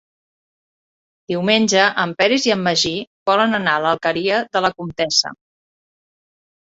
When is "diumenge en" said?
1.31-2.15